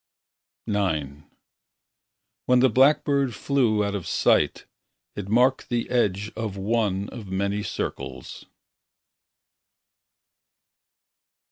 [0.65, 1.11] IX
[2.47, 4.65] When the blackbird flew out of sight.
[5.15, 8.45] It marked the edge Of one of many circles.